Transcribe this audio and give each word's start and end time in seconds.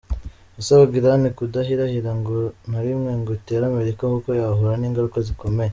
Yasabaga 0.57 0.93
Irani 0.99 1.29
kudahirahira 1.37 2.11
"na 2.71 2.79
rimwe" 2.85 3.11
ngo 3.19 3.29
itere 3.39 3.63
Amerika 3.71 4.03
kuko 4.13 4.29
yahura 4.39 4.73
n'ingaruka 4.77 5.19
zikomeye. 5.29 5.69